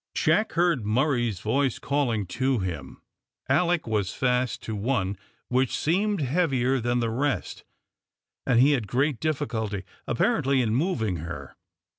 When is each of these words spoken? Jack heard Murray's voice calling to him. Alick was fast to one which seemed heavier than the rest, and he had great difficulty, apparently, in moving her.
Jack 0.15 0.53
heard 0.53 0.83
Murray's 0.83 1.41
voice 1.41 1.77
calling 1.77 2.25
to 2.25 2.57
him. 2.57 3.03
Alick 3.47 3.85
was 3.85 4.11
fast 4.15 4.63
to 4.63 4.75
one 4.75 5.15
which 5.47 5.77
seemed 5.77 6.21
heavier 6.21 6.79
than 6.79 7.01
the 7.01 7.11
rest, 7.11 7.63
and 8.43 8.59
he 8.59 8.71
had 8.71 8.87
great 8.87 9.19
difficulty, 9.19 9.83
apparently, 10.07 10.59
in 10.59 10.73
moving 10.73 11.17
her. 11.17 11.55